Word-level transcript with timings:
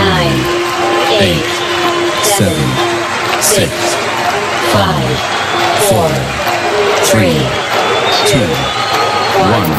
nine, 0.00 0.40
eight, 1.20 1.44
seven, 2.24 2.68
six, 3.42 3.68
five, 4.72 5.16
four, 5.88 6.08
three, 7.04 7.36
two, 8.24 8.48
one. 9.52 9.72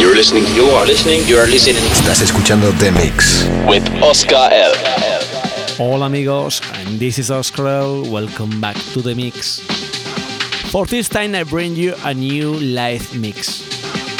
You're 0.00 0.14
listening, 0.14 0.44
you 0.54 0.64
are 0.70 0.86
listening, 0.86 1.20
you 1.26 1.36
are 1.36 1.46
listening. 1.46 1.84
Estás 1.92 2.22
escuchando 2.22 2.72
The 2.78 2.92
Mix. 2.92 3.46
With 3.68 3.84
Oscar 4.02 4.48
L. 4.50 4.72
Hola 5.76 6.06
amigos, 6.06 6.62
and 6.74 6.98
this 6.98 7.18
is 7.18 7.30
Oscar 7.30 7.68
L. 7.68 8.10
Welcome 8.10 8.58
back 8.60 8.76
to 8.94 9.02
The 9.02 9.14
Mix. 9.14 9.60
For 10.70 10.86
this 10.86 11.08
time 11.10 11.34
I 11.34 11.44
bring 11.44 11.76
you 11.76 11.94
a 12.04 12.14
new 12.14 12.54
live 12.54 13.14
mix. 13.14 13.62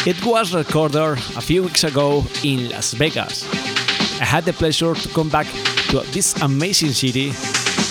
It 0.06 0.22
was 0.26 0.54
recorded 0.54 1.18
a 1.36 1.40
few 1.40 1.62
weeks 1.62 1.84
ago 1.84 2.24
in 2.42 2.68
Las 2.68 2.92
Vegas. 2.92 3.63
I 4.24 4.26
had 4.26 4.46
the 4.46 4.54
pleasure 4.54 4.94
to 4.94 5.08
come 5.10 5.28
back 5.28 5.46
to 5.90 6.00
this 6.12 6.34
amazing 6.40 6.92
city 6.92 7.34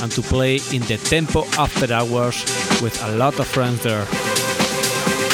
and 0.02 0.12
to 0.14 0.22
play 0.23 0.56
in 0.72 0.82
the 0.82 0.98
Tempo 0.98 1.46
After 1.59 1.94
Hours 1.94 2.44
with 2.82 3.00
a 3.04 3.16
lot 3.18 3.40
of 3.40 3.46
friends 3.46 3.84
there. 3.84 4.06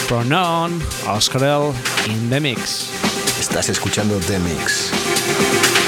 From 0.09 0.27
now 0.27 0.43
on, 0.43 0.81
Oscar 1.07 1.45
L 1.45 1.73
in 2.09 2.29
the 2.29 2.41
mix. 2.41 2.91
Estás 3.39 3.69
escuchando 3.69 4.19
The 4.19 4.39
Mix. 4.39 5.78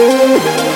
Uh. 0.00 0.67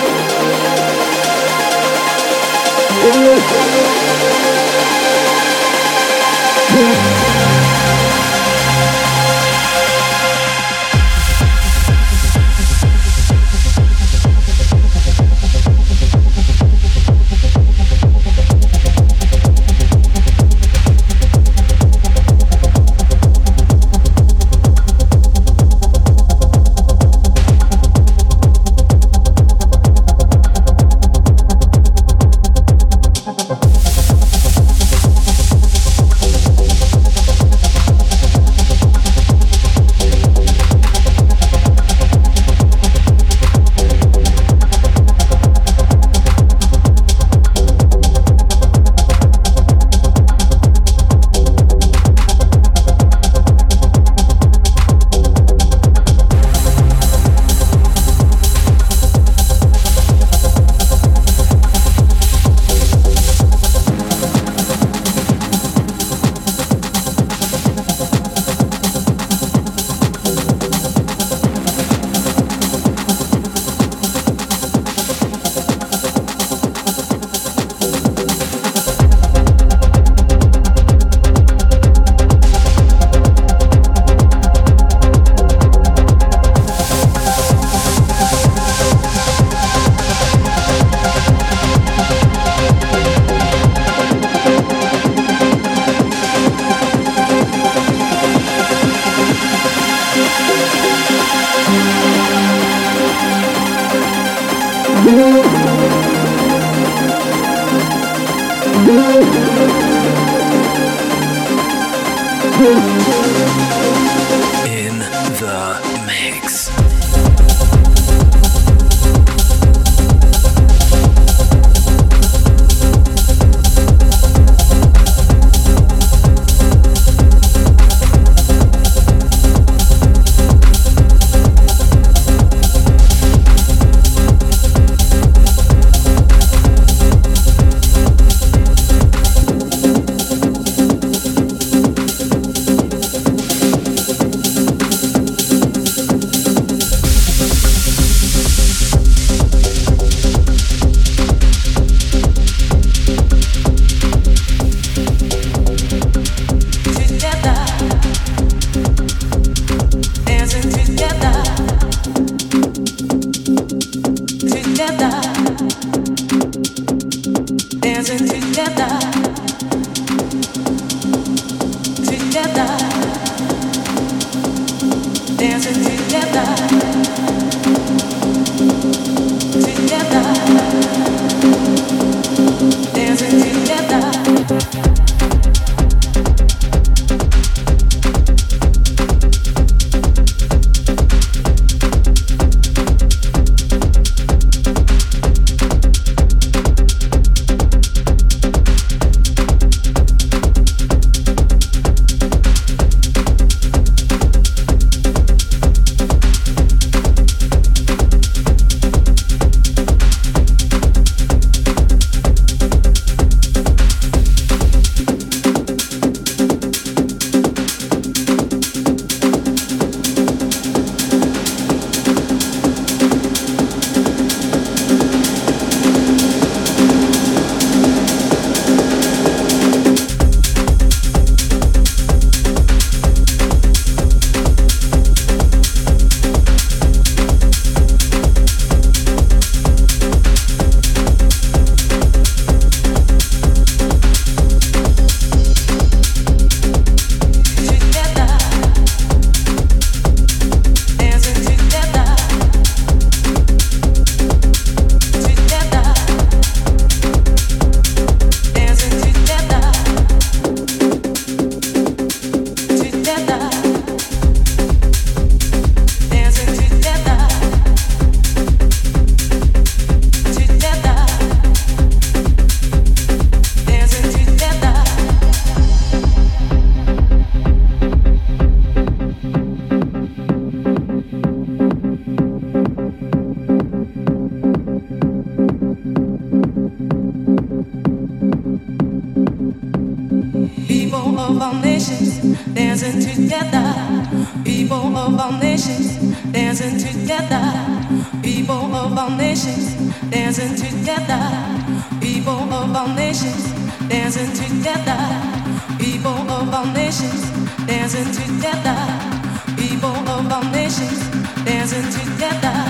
Of 310.27 310.33
all 310.33 310.45
nations, 310.53 311.01
dancing 311.45 311.91
together. 311.91 312.62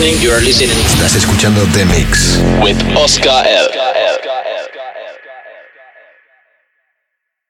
Listening. 0.00 0.22
You 0.22 0.32
are 0.32 0.40
listening. 0.40 0.78
Estás 0.86 1.14
escuchando 1.14 1.66
The 1.72 1.84
Mix. 1.86 2.40
with 2.62 2.76
Oscar 2.96 3.46
L. 3.46 3.79